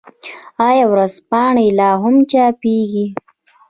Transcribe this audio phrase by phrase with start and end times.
[0.67, 3.05] آیا ورځپاڼې لا هم چاپيږي؟